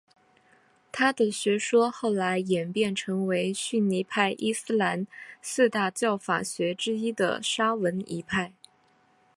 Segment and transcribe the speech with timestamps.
[0.91, 5.05] 他的学说后来演变成为逊尼派伊斯兰
[5.43, 8.51] 四大教法学之一的沙斐仪派。